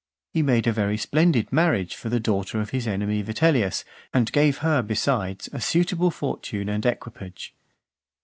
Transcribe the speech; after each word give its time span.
He 0.33 0.41
made 0.41 0.65
a 0.65 0.71
very 0.73 0.97
splendid 0.97 1.51
marriage 1.53 1.93
for 1.93 2.09
the 2.09 2.19
daughter 2.19 2.59
of 2.59 2.71
his 2.71 2.87
enemy 2.87 3.21
Vitellius, 3.21 3.83
and 4.11 4.31
gave 4.31 4.57
her, 4.65 4.81
besides, 4.81 5.47
a 5.53 5.61
suitable 5.61 6.09
fortune 6.09 6.69
and 6.69 6.83
equipage. 6.87 7.53